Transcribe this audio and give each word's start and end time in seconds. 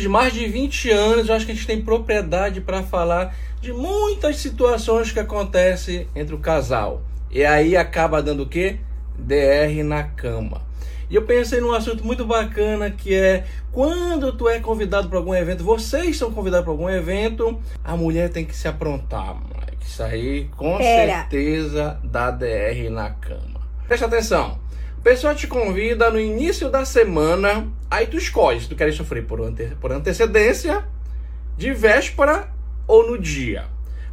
De 0.00 0.08
mais 0.08 0.32
de 0.32 0.46
20 0.46 0.90
anos, 0.90 1.28
eu 1.28 1.34
acho 1.34 1.46
que 1.46 1.52
a 1.52 1.54
gente 1.54 1.66
tem 1.66 1.80
propriedade 1.80 2.60
para 2.60 2.82
falar 2.82 3.34
de 3.60 3.72
muitas 3.72 4.36
situações 4.36 5.10
que 5.10 5.18
acontecem 5.18 6.06
entre 6.14 6.34
o 6.34 6.38
casal. 6.38 7.02
E 7.30 7.44
aí 7.44 7.76
acaba 7.76 8.22
dando 8.22 8.42
o 8.42 8.48
quê? 8.48 8.78
DR 9.18 9.82
na 9.84 10.04
cama. 10.04 10.60
E 11.08 11.14
eu 11.14 11.22
pensei 11.22 11.60
num 11.60 11.72
assunto 11.72 12.04
muito 12.04 12.24
bacana 12.24 12.90
que 12.90 13.14
é 13.14 13.44
quando 13.72 14.32
tu 14.32 14.48
é 14.48 14.58
convidado 14.58 15.08
para 15.08 15.18
algum 15.18 15.34
evento, 15.34 15.62
vocês 15.62 16.16
são 16.16 16.32
convidados 16.32 16.64
para 16.64 16.72
algum 16.72 16.90
evento, 16.90 17.60
a 17.84 17.96
mulher 17.96 18.28
tem 18.30 18.44
que 18.44 18.56
se 18.56 18.66
aprontar, 18.66 19.34
moleque. 19.34 19.86
Isso 19.86 20.02
aí 20.02 20.50
com 20.56 20.76
Pera. 20.78 21.20
certeza 21.20 21.98
dá 22.02 22.30
DR 22.30 22.90
na 22.90 23.10
cama. 23.10 23.60
Presta 23.86 24.06
atenção. 24.06 24.58
Pessoa 25.06 25.36
te 25.36 25.46
convida 25.46 26.10
no 26.10 26.18
início 26.18 26.68
da 26.68 26.84
semana, 26.84 27.64
aí 27.88 28.08
tu 28.08 28.16
escolhe 28.16 28.60
se 28.60 28.68
tu 28.68 28.74
quer 28.74 28.92
sofrer 28.92 29.24
por, 29.24 29.40
ante 29.40 29.66
por 29.80 29.92
antecedência, 29.92 30.84
de 31.56 31.72
véspera 31.72 32.48
ou 32.88 33.08
no 33.08 33.16
dia. 33.16 33.66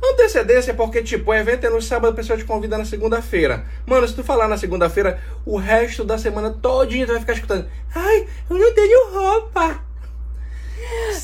Antecedência 0.04 0.70
é 0.70 0.74
porque, 0.76 1.02
tipo, 1.02 1.32
o 1.32 1.34
evento 1.34 1.66
é 1.66 1.70
no 1.72 1.82
sábado, 1.82 2.12
a 2.14 2.16
pessoa 2.16 2.38
te 2.38 2.46
convida 2.46 2.78
na 2.78 2.86
segunda-feira. 2.86 3.66
Mano, 3.88 4.08
se 4.08 4.14
tu 4.14 4.24
falar 4.24 4.48
na 4.48 4.56
segunda-feira, 4.56 5.20
o 5.44 5.58
resto 5.58 6.04
da 6.04 6.20
semana 6.20 6.52
todinha 6.52 7.08
tu 7.08 7.12
vai 7.14 7.22
ficar 7.22 7.34
escutando. 7.34 7.68
Ai, 7.96 8.28
eu 8.48 8.56
não 8.60 8.72
tenho 8.76 9.10
roupa. 9.14 9.80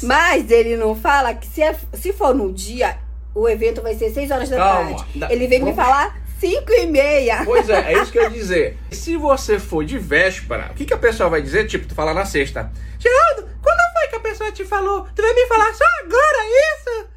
Mas 0.02 0.49
ele 0.49 0.77
não 0.77 0.96
fala 0.96 1.36
que 1.36 1.46
se, 1.46 1.62
é- 1.62 1.77
se 1.94 2.12
for 2.12 2.34
no 2.34 2.52
dia, 2.52 2.98
o 3.36 3.48
evento 3.48 3.84
vai 3.84 3.94
ser 3.94 4.10
6 4.10 4.32
horas 4.32 4.49
da 4.49 4.58
Calma. 4.58 5.05
tarde. 5.20 5.32
Ele 5.32 5.46
vem 5.48 5.60
me 5.60 5.72
vamos- 5.72 5.76
falar 5.76 6.20
5 6.39 6.71
e 6.73 6.85
meia. 6.88 7.41
Pois 7.45 7.70
é, 7.70 7.93
é 7.93 8.02
isso 8.02 8.11
que 8.11 8.17
eu 8.20 8.23
ia 8.23 8.29
dizer. 8.31 8.77
Se 8.91 9.17
você 9.17 9.59
for 9.59 9.84
de 9.84 9.98
véspera, 9.98 10.70
o 10.71 10.73
que, 10.73 10.85
que 10.85 10.93
a 10.93 10.98
pessoa 10.98 11.29
vai 11.29 11.41
dizer? 11.41 11.67
Tipo, 11.67 11.88
tu 11.88 11.93
falar 11.95 12.13
na 12.13 12.25
sexta. 12.25 12.71
Geraldo, 12.98 13.48
quando 13.62 13.79
foi 13.99 14.07
que 14.09 14.15
a 14.15 14.20
pessoa 14.20 14.52
te 14.52 14.63
falou? 14.65 15.05
Tu 15.15 15.21
vai 15.21 15.34
me 15.34 15.45
falar 15.48 15.73
só 15.73 15.85
agora 16.03 16.45
isso? 16.73 17.09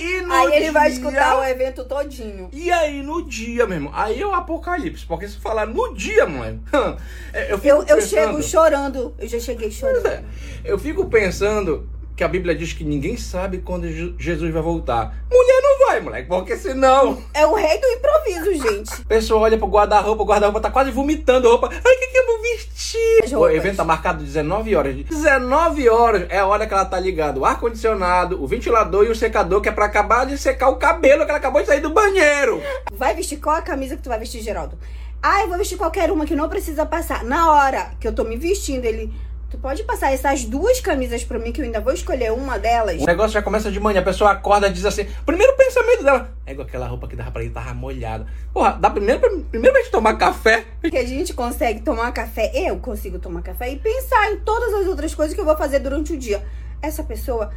E 0.00 0.20
no 0.22 0.32
Aí 0.32 0.54
ele 0.54 0.70
vai 0.70 0.90
dia- 0.90 0.98
escutar 0.98 1.38
o 1.38 1.44
evento 1.44 1.84
todinho. 1.84 2.48
E 2.52 2.70
aí, 2.70 3.02
no 3.02 3.22
dia 3.28 3.66
mesmo, 3.66 3.90
aí 3.92 4.20
é 4.22 4.26
o 4.26 4.32
apocalipse. 4.32 5.04
Porque 5.04 5.28
se 5.28 5.36
falar 5.38 5.66
no 5.66 5.92
dia, 5.94 6.24
mano. 6.26 6.62
é, 7.34 7.52
Eu, 7.52 7.58
fico 7.58 7.68
Eu, 7.68 7.96
eu 7.96 8.00
chego 8.00 8.42
chorando. 8.42 9.14
Eu 9.18 9.28
já 9.28 9.38
cheguei 9.38 9.70
chorando. 9.70 10.02
Pois 10.02 10.14
é. 10.14 10.24
Eu 10.64 10.78
fico 10.78 11.04
pensando 11.06 11.88
que 12.16 12.24
a 12.24 12.28
Bíblia 12.28 12.54
diz 12.54 12.72
que 12.72 12.82
ninguém 12.84 13.16
sabe 13.16 13.58
quando 13.58 13.88
Je- 13.88 14.14
Jesus 14.18 14.52
vai 14.52 14.62
voltar. 14.62 15.14
Mulher 15.30 15.57
vai, 15.88 16.00
moleque, 16.00 16.28
porque 16.28 16.56
senão. 16.56 17.18
É 17.32 17.46
o 17.46 17.54
rei 17.54 17.80
do 17.80 17.86
improviso, 17.86 18.68
gente. 18.68 18.92
A 19.02 19.04
pessoa 19.04 19.40
olha 19.40 19.56
pro 19.56 19.66
guarda-roupa, 19.66 20.22
o 20.22 20.26
guarda-roupa 20.26 20.60
tá 20.60 20.70
quase 20.70 20.90
vomitando 20.90 21.48
roupa. 21.48 21.70
Ai, 21.72 21.78
o 21.78 21.98
que, 21.98 22.06
que 22.08 22.18
eu 22.18 22.26
vou 22.26 22.42
vestir? 22.42 23.36
O 23.36 23.48
evento 23.48 23.76
tá 23.76 23.84
marcado 23.84 24.22
19 24.22 24.76
horas. 24.76 24.94
19 24.94 25.88
horas 25.88 26.26
é 26.28 26.38
a 26.38 26.46
hora 26.46 26.66
que 26.66 26.74
ela 26.74 26.84
tá 26.84 27.00
ligada. 27.00 27.40
O 27.40 27.44
ar-condicionado, 27.44 28.42
o 28.42 28.46
ventilador 28.46 29.04
e 29.04 29.10
o 29.10 29.14
secador, 29.14 29.60
que 29.60 29.68
é 29.68 29.72
pra 29.72 29.86
acabar 29.86 30.26
de 30.26 30.36
secar 30.36 30.68
o 30.68 30.76
cabelo 30.76 31.24
que 31.24 31.30
ela 31.30 31.38
acabou 31.38 31.60
de 31.60 31.66
sair 31.66 31.80
do 31.80 31.90
banheiro. 31.90 32.62
Vai 32.92 33.14
vestir 33.14 33.38
qual 33.38 33.56
a 33.56 33.62
camisa 33.62 33.96
que 33.96 34.02
tu 34.02 34.08
vai 34.08 34.18
vestir, 34.18 34.42
Geraldo? 34.42 34.78
Ah, 35.22 35.42
eu 35.42 35.48
vou 35.48 35.58
vestir 35.58 35.76
qualquer 35.78 36.12
uma 36.12 36.26
que 36.26 36.36
não 36.36 36.48
precisa 36.48 36.86
passar. 36.86 37.24
Na 37.24 37.50
hora 37.50 37.90
que 37.98 38.06
eu 38.06 38.14
tô 38.14 38.24
me 38.24 38.36
vestindo, 38.36 38.84
ele. 38.84 39.12
Tu 39.50 39.56
pode 39.56 39.82
passar 39.84 40.12
essas 40.12 40.44
duas 40.44 40.78
camisas 40.78 41.24
pra 41.24 41.38
mim, 41.38 41.52
que 41.52 41.60
eu 41.60 41.64
ainda 41.64 41.80
vou 41.80 41.92
escolher 41.92 42.30
uma 42.32 42.58
delas. 42.58 43.00
O 43.00 43.06
negócio 43.06 43.32
já 43.32 43.40
começa 43.40 43.70
de 43.70 43.80
manhã, 43.80 44.00
a 44.00 44.04
pessoa 44.04 44.32
acorda 44.32 44.68
e 44.68 44.72
diz 44.72 44.84
assim: 44.84 45.06
primeiro 45.24 45.56
pensamento 45.56 46.04
dela 46.04 46.30
é 46.44 46.52
igual 46.52 46.66
aquela 46.66 46.86
roupa 46.86 47.08
que 47.08 47.16
dava 47.16 47.30
pra 47.30 47.42
ir, 47.42 47.50
tava 47.50 47.72
molhada. 47.72 48.26
Porra, 48.52 48.72
dá 48.78 48.90
primeiro, 48.90 49.20
primeiro 49.50 49.72
pra 49.72 49.82
gente 49.82 49.90
tomar 49.90 50.14
café. 50.18 50.64
Porque 50.82 50.98
a 50.98 51.06
gente 51.06 51.32
consegue 51.32 51.80
tomar 51.80 52.12
café, 52.12 52.50
eu 52.54 52.76
consigo 52.78 53.18
tomar 53.18 53.40
café 53.40 53.70
e 53.70 53.76
pensar 53.78 54.32
em 54.32 54.40
todas 54.40 54.74
as 54.74 54.86
outras 54.86 55.14
coisas 55.14 55.34
que 55.34 55.40
eu 55.40 55.46
vou 55.46 55.56
fazer 55.56 55.78
durante 55.78 56.12
o 56.12 56.18
dia. 56.18 56.42
Essa 56.82 57.02
pessoa 57.02 57.50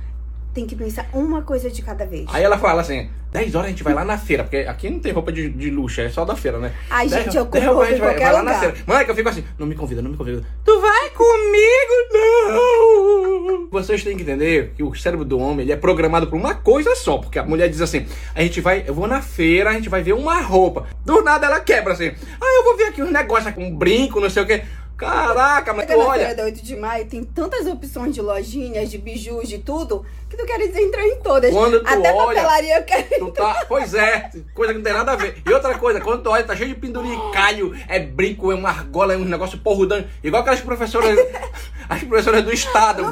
tem 0.53 0.65
que 0.65 0.75
pensar 0.75 1.07
uma 1.13 1.41
coisa 1.41 1.69
de 1.69 1.81
cada 1.81 2.05
vez. 2.05 2.25
Aí 2.31 2.43
ela 2.43 2.57
fala 2.57 2.81
assim: 2.81 3.09
10 3.31 3.55
horas 3.55 3.67
a 3.67 3.69
gente 3.69 3.83
vai 3.83 3.93
lá 3.93 4.03
na 4.03 4.17
feira, 4.17 4.43
porque 4.43 4.57
aqui 4.57 4.89
não 4.89 4.99
tem 4.99 5.11
roupa 5.13 5.31
de, 5.31 5.49
de 5.49 5.69
luxo, 5.69 6.01
é 6.01 6.09
só 6.09 6.25
da 6.25 6.35
feira, 6.35 6.57
né? 6.57 6.73
Ai, 6.89 7.07
gente, 7.07 7.35
eu 7.35 7.43
gente 7.45 7.57
em 7.57 7.73
vai, 7.73 7.99
qualquer 7.99 8.19
vai 8.19 8.33
lá 8.33 8.43
na 8.43 8.51
lugar. 8.51 8.59
feira. 8.59 8.77
Mãe, 8.85 9.05
que 9.05 9.11
eu 9.11 9.15
fico 9.15 9.29
assim: 9.29 9.43
não 9.57 9.65
me 9.65 9.75
convida, 9.75 10.01
não 10.01 10.11
me 10.11 10.17
convida. 10.17 10.43
Tu 10.65 10.81
vai 10.81 11.00
comigo, 11.21 11.93
não! 12.13 13.67
Vocês 13.69 14.03
têm 14.03 14.17
que 14.17 14.23
entender 14.23 14.73
que 14.75 14.83
o 14.83 14.93
cérebro 14.95 15.23
do 15.23 15.39
homem 15.39 15.63
ele 15.63 15.71
é 15.71 15.77
programado 15.77 16.27
por 16.27 16.35
uma 16.35 16.55
coisa 16.55 16.95
só, 16.95 17.19
porque 17.19 17.37
a 17.37 17.43
mulher 17.43 17.69
diz 17.69 17.79
assim: 17.79 18.05
a 18.33 18.41
gente 18.41 18.59
vai, 18.59 18.83
eu 18.87 18.93
vou 18.93 19.07
na 19.07 19.21
feira, 19.21 19.69
a 19.69 19.73
gente 19.73 19.87
vai 19.87 20.01
ver 20.01 20.13
uma 20.13 20.41
roupa. 20.41 20.87
Do 21.05 21.21
nada 21.21 21.45
ela 21.45 21.59
quebra 21.59 21.93
assim: 21.93 22.11
ah, 22.41 22.55
eu 22.57 22.63
vou 22.63 22.75
ver 22.75 22.85
aqui 22.85 23.01
uns 23.01 23.11
negócios 23.11 23.53
com 23.53 23.63
um 23.63 23.75
brinco, 23.75 24.19
não 24.19 24.29
sei 24.29 24.43
o 24.43 24.47
quê. 24.47 24.63
Caraca, 25.05 25.73
mas 25.73 25.87
na 25.87 25.93
feira 25.95 26.09
olha. 26.09 26.35
da 26.35 26.43
8 26.43 26.63
de 26.63 26.75
maio, 26.75 27.05
tem 27.07 27.23
tantas 27.23 27.65
opções 27.65 28.13
de 28.13 28.21
lojinhas, 28.21 28.89
de 28.89 28.97
bijus, 28.97 29.49
de 29.49 29.57
tudo, 29.57 30.05
que 30.29 30.37
tu 30.37 30.45
queres 30.45 30.75
entrar 30.75 31.03
em 31.05 31.19
todas. 31.21 31.51
Quando 31.51 31.79
tu 31.81 31.87
Até 31.87 32.13
olha- 32.13 32.41
papelaria 32.41 32.77
eu 32.77 32.83
quero. 32.83 33.07
Tu 33.25 33.31
tá, 33.31 33.65
pois 33.67 33.93
é, 33.93 34.29
coisa 34.53 34.73
que 34.73 34.77
não 34.79 34.83
tem 34.83 34.93
nada 34.93 35.13
a 35.13 35.15
ver. 35.15 35.41
E 35.45 35.51
outra 35.53 35.77
coisa, 35.77 35.99
quando 35.99 36.23
tu 36.23 36.29
olha, 36.29 36.43
tá 36.43 36.55
cheio 36.55 36.69
de 36.69 36.75
penduricalho, 36.75 37.75
é 37.87 37.99
brinco, 37.99 38.51
é 38.51 38.55
uma 38.55 38.69
argola, 38.69 39.13
é 39.13 39.17
um 39.17 39.25
negócio 39.25 39.57
porrudando. 39.57 40.07
Igual 40.23 40.41
aquelas 40.41 40.61
professoras, 40.61 41.17
as 41.89 42.03
professoras 42.03 42.43
do 42.43 42.53
estado. 42.53 43.03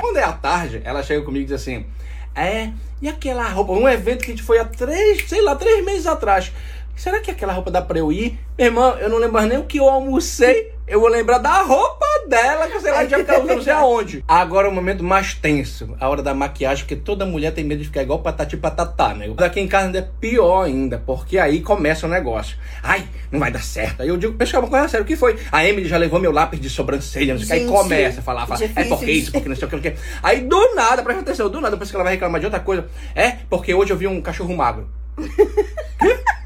Quando 0.00 0.18
é 0.18 0.22
à 0.24 0.32
tarde, 0.32 0.82
ela 0.84 1.02
chega 1.02 1.22
comigo 1.24 1.44
e 1.44 1.46
diz 1.46 1.54
assim: 1.60 1.86
É, 2.34 2.70
e 3.00 3.08
aquela 3.08 3.48
roupa? 3.48 3.72
Um 3.72 3.88
evento 3.88 4.20
que 4.24 4.30
a 4.32 4.34
gente 4.34 4.42
foi 4.42 4.58
há 4.58 4.64
três, 4.64 5.26
sei 5.28 5.40
lá, 5.40 5.56
três 5.56 5.84
meses 5.84 6.06
atrás. 6.06 6.52
Será 6.96 7.20
que 7.20 7.30
aquela 7.30 7.52
roupa 7.52 7.70
dá 7.70 7.82
pra 7.82 7.98
eu 7.98 8.10
ir? 8.10 8.38
Meu 8.56 8.68
irmão, 8.68 8.96
eu 8.98 9.10
não 9.10 9.18
lembro 9.18 9.40
nem 9.42 9.58
o 9.58 9.64
que 9.64 9.78
eu 9.78 9.88
almocei. 9.88 10.72
Eu 10.88 10.98
vou 10.98 11.10
lembrar 11.10 11.38
da 11.38 11.62
roupa 11.62 12.06
dela, 12.28 12.68
que 12.68 12.80
sei 12.80 12.92
lá, 12.92 13.04
já 13.04 13.22
que 13.22 13.30
ela 13.30 13.44
usa 13.44 13.54
não 13.54 13.62
sei 13.62 13.72
aonde. 13.72 14.24
Agora 14.26 14.68
é 14.68 14.70
o 14.70 14.74
momento 14.74 15.02
mais 15.04 15.34
tenso, 15.34 15.94
a 16.00 16.08
hora 16.08 16.22
da 16.22 16.32
maquiagem, 16.32 16.84
porque 16.84 16.96
toda 16.96 17.26
mulher 17.26 17.52
tem 17.52 17.64
medo 17.64 17.80
de 17.80 17.86
ficar 17.86 18.02
igual 18.02 18.20
patati 18.20 18.56
patatá, 18.56 19.12
né? 19.12 19.28
Daqui 19.36 19.60
em 19.60 19.66
casa 19.66 19.86
ainda 19.86 19.98
é 19.98 20.08
pior 20.20 20.62
ainda, 20.62 21.02
porque 21.04 21.38
aí 21.38 21.60
começa 21.60 22.06
o 22.06 22.08
negócio. 22.08 22.56
Ai, 22.82 23.04
não 23.32 23.40
vai 23.40 23.50
dar 23.50 23.62
certo. 23.62 24.02
Aí 24.02 24.08
eu 24.08 24.16
digo, 24.16 24.34
pessoal, 24.34 24.62
uma 24.62 24.70
coisa 24.70 24.88
séria, 24.88 25.02
o 25.02 25.06
que 25.06 25.16
foi? 25.16 25.36
A 25.50 25.66
Emily 25.66 25.88
já 25.88 25.98
levou 25.98 26.20
meu 26.20 26.30
lápis 26.32 26.60
de 26.60 26.70
sobrancelha, 26.70 27.34
não 27.34 27.40
sei 27.40 27.64
o 27.64 27.68
que, 27.68 27.74
aí 27.74 27.82
começa 27.82 28.20
a 28.20 28.22
falar, 28.22 28.46
fala, 28.46 28.64
é 28.64 28.84
porque 28.84 29.10
isso, 29.10 29.32
porque 29.32 29.48
não 29.48 29.56
sei 29.56 29.66
o 29.66 29.68
que, 29.68 29.76
não 29.76 29.82
sei 29.82 29.90
o 29.90 29.94
que. 29.94 30.02
Aí 30.22 30.40
do 30.42 30.74
nada, 30.74 31.02
presta 31.02 31.22
atenção, 31.22 31.50
do 31.50 31.60
nada, 31.60 31.72
depois 31.72 31.90
que 31.90 31.96
ela 31.96 32.04
vai 32.04 32.14
reclamar 32.14 32.40
de 32.40 32.46
outra 32.46 32.60
coisa, 32.60 32.86
é 33.14 33.32
porque 33.50 33.74
hoje 33.74 33.92
eu 33.92 33.96
vi 33.96 34.06
um 34.06 34.22
cachorro 34.22 34.56
magro. 34.56 34.88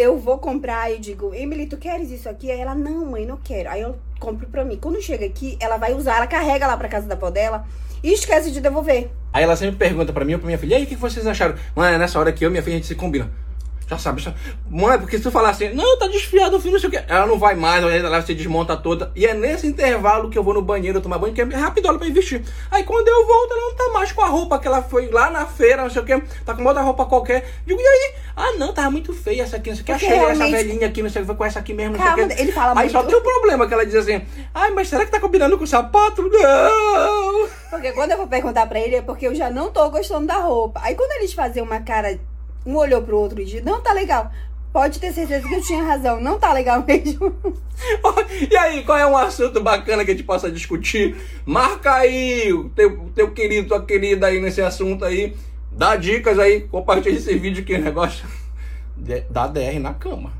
Eu 0.00 0.16
vou 0.16 0.38
comprar 0.38 0.92
e 0.92 0.98
digo, 1.00 1.34
Emily, 1.34 1.66
tu 1.66 1.76
queres 1.76 2.12
isso 2.12 2.28
aqui? 2.28 2.52
Aí 2.52 2.60
ela, 2.60 2.72
não, 2.72 3.04
mãe, 3.04 3.26
não 3.26 3.36
quero. 3.36 3.68
Aí 3.68 3.80
eu 3.80 3.96
compro 4.20 4.46
pra 4.46 4.64
mim. 4.64 4.78
Quando 4.80 5.02
chega 5.02 5.26
aqui, 5.26 5.58
ela 5.58 5.76
vai 5.76 5.92
usar, 5.92 6.18
ela 6.18 6.26
carrega 6.28 6.68
lá 6.68 6.76
pra 6.76 6.88
casa 6.88 7.08
da 7.08 7.16
avó 7.16 7.30
dela 7.30 7.66
e 8.00 8.12
esquece 8.12 8.52
de 8.52 8.60
devolver. 8.60 9.10
Aí 9.32 9.42
ela 9.42 9.56
sempre 9.56 9.74
pergunta 9.74 10.12
pra 10.12 10.24
mim 10.24 10.34
ou 10.34 10.38
pra 10.38 10.46
minha 10.46 10.56
filha, 10.56 10.74
e 10.74 10.76
aí, 10.76 10.84
o 10.84 10.86
que 10.86 10.94
vocês 10.94 11.26
acharam? 11.26 11.56
Mãe, 11.74 11.98
nessa 11.98 12.16
hora 12.16 12.30
que 12.30 12.44
eu 12.44 12.48
e 12.48 12.52
minha 12.52 12.62
filha 12.62 12.76
a 12.76 12.78
gente 12.78 12.86
se 12.86 12.94
combina. 12.94 13.28
Já 13.88 13.96
sabe, 13.96 14.20
já... 14.20 14.34
Mãe, 14.68 14.98
porque 14.98 15.16
se 15.16 15.22
tu 15.22 15.30
falar 15.30 15.48
assim, 15.48 15.70
não, 15.72 15.98
tá 15.98 16.06
desfiado 16.08 16.56
o 16.56 16.60
filme, 16.60 16.74
não 16.74 16.80
sei 16.80 16.88
o 16.88 16.92
que. 16.92 17.10
Ela 17.10 17.26
não 17.26 17.38
vai 17.38 17.54
mais, 17.54 17.82
ela 17.82 18.20
se 18.20 18.34
desmonta 18.34 18.76
toda. 18.76 19.10
E 19.16 19.24
é 19.24 19.32
nesse 19.32 19.66
intervalo 19.66 20.28
que 20.28 20.38
eu 20.38 20.42
vou 20.44 20.52
no 20.52 20.60
banheiro 20.60 21.00
tomar 21.00 21.16
banho, 21.18 21.32
que 21.32 21.40
é 21.40 21.44
rápido 21.44 21.96
pra 21.98 22.06
ir 22.06 22.12
vestir. 22.12 22.44
Aí 22.70 22.84
quando 22.84 23.08
eu 23.08 23.26
volto, 23.26 23.50
ela 23.52 23.60
não 23.62 23.74
tá 23.74 23.88
mais 23.94 24.12
com 24.12 24.20
a 24.20 24.26
roupa 24.28 24.58
que 24.58 24.68
ela 24.68 24.82
foi 24.82 25.08
lá 25.10 25.30
na 25.30 25.46
feira, 25.46 25.82
não 25.82 25.90
sei 25.90 26.02
o 26.02 26.04
que. 26.04 26.20
Tá 26.44 26.54
com 26.54 26.62
outra 26.64 26.82
roupa 26.82 27.06
qualquer. 27.06 27.50
Digo, 27.66 27.80
e 27.80 27.86
aí? 27.86 28.14
Ah, 28.36 28.52
não, 28.58 28.74
tava 28.74 28.90
muito 28.90 29.12
feia 29.14 29.42
essa 29.42 29.56
aqui, 29.56 29.70
não 29.70 29.76
sei 29.76 29.82
o 29.82 29.86
que. 29.86 29.92
Achei 29.92 30.08
essa 30.08 30.16
realmente- 30.34 30.50
velhinha 30.52 30.86
aqui, 30.86 31.02
não 31.02 31.08
sei 31.10 31.22
o 31.22 31.24
que, 31.24 31.26
foi 31.26 31.36
com 31.36 31.44
essa 31.46 31.58
aqui 31.58 31.72
mesmo, 31.72 31.96
não 31.96 31.98
sei 32.04 32.12
o 32.12 32.16
Calma, 32.16 32.34
que. 32.34 32.42
ele 32.42 32.52
fala 32.52 32.70
Aí 32.72 32.76
muito. 32.76 32.92
só 32.92 33.02
tem 33.02 33.16
um 33.18 33.22
problema 33.22 33.66
que 33.66 33.72
ela 33.74 33.86
diz 33.86 33.94
assim, 33.94 34.20
ai, 34.54 34.70
mas 34.70 34.88
será 34.88 35.06
que 35.06 35.10
tá 35.10 35.18
combinando 35.18 35.56
com 35.56 35.64
o 35.64 35.66
sapato? 35.66 36.22
Não! 36.22 37.48
Porque 37.70 37.92
quando 37.92 38.12
eu 38.12 38.16
vou 38.18 38.26
perguntar 38.26 38.66
pra 38.66 38.78
ele 38.80 38.96
é 38.96 39.02
porque 39.02 39.26
eu 39.26 39.34
já 39.34 39.50
não 39.50 39.70
tô 39.70 39.88
gostando 39.90 40.26
da 40.26 40.36
roupa. 40.38 40.80
Aí 40.84 40.94
quando 40.94 41.10
eles 41.12 41.32
fazem 41.32 41.62
uma 41.62 41.80
cara, 41.80 42.18
um 42.64 42.76
olhou 42.76 43.02
pro 43.02 43.18
outro 43.18 43.40
e 43.40 43.44
diz, 43.44 43.62
não 43.62 43.80
tá 43.80 43.92
legal. 43.92 44.30
Pode 44.72 44.98
ter 45.00 45.12
certeza 45.12 45.48
que 45.48 45.54
eu 45.54 45.62
tinha 45.62 45.82
razão, 45.82 46.20
não 46.20 46.38
tá 46.38 46.52
legal 46.52 46.84
mesmo. 46.86 47.34
E 48.50 48.56
aí, 48.56 48.82
qual 48.82 48.98
é 48.98 49.06
um 49.06 49.16
assunto 49.16 49.62
bacana 49.62 50.04
que 50.04 50.10
a 50.10 50.14
gente 50.14 50.26
possa 50.26 50.50
discutir? 50.50 51.16
Marca 51.46 51.94
aí 51.94 52.52
o 52.52 52.68
teu, 52.70 53.08
teu 53.14 53.30
querido, 53.30 53.68
tua 53.68 53.84
querida 53.84 54.26
aí 54.26 54.40
nesse 54.40 54.60
assunto 54.60 55.04
aí. 55.04 55.36
Dá 55.70 55.94
dicas 55.94 56.40
aí, 56.40 56.62
compartilha 56.62 57.16
esse 57.16 57.38
vídeo 57.38 57.64
que 57.64 57.74
o 57.74 57.80
negócio 57.80 58.26
dá 59.30 59.46
DR 59.46 59.78
na 59.80 59.94
cama. 59.94 60.32